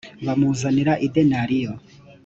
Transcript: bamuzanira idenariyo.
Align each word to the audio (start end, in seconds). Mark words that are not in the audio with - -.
bamuzanira 0.25 0.93
idenariyo. 1.07 1.73